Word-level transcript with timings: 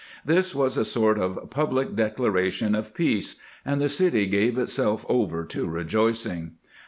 This 0.25 0.55
was 0.55 0.77
a 0.77 0.83
sort 0.83 1.19
of 1.19 1.51
public 1.51 1.95
declaration 1.95 2.73
of 2.73 2.95
peace, 2.95 3.35
and 3.63 3.79
the 3.79 3.87
city 3.87 4.25
gave 4.25 4.57
itself 4.57 5.05
over 5.07 5.45
to 5.45 5.67
rejoicing. 5.67 6.53